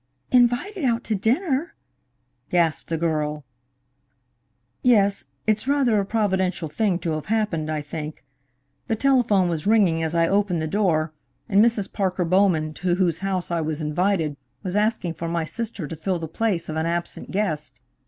"Invited 0.31 0.83
out 0.83 1.03
to 1.03 1.13
dinner!" 1.13 1.75
gasped 2.49 2.89
the 2.89 2.97
girl. 2.97 3.45
"Yes. 4.81 5.25
It's 5.45 5.67
rather 5.67 5.99
a 5.99 6.05
providential 6.07 6.69
thing 6.69 6.97
to 6.97 7.11
have 7.11 7.27
happened, 7.27 7.69
I 7.69 7.83
think. 7.83 8.23
The 8.87 8.95
telephone 8.95 9.47
was 9.47 9.67
ringing 9.67 10.01
as 10.01 10.15
I 10.15 10.27
opened 10.27 10.59
the 10.59 10.67
door, 10.67 11.13
and 11.47 11.63
Mrs. 11.63 11.93
Parker 11.93 12.25
Bowman, 12.25 12.73
to 12.81 12.95
whose 12.95 13.19
house 13.19 13.51
I 13.51 13.61
was 13.61 13.79
invited, 13.79 14.37
was 14.63 14.75
asking 14.75 15.13
for 15.13 15.27
my 15.27 15.45
sister 15.45 15.87
to 15.87 15.95
fill 15.95 16.17
the 16.17 16.27
place 16.27 16.67
of 16.67 16.77
an 16.77 16.87
absent 16.87 17.29
guest. 17.29 17.79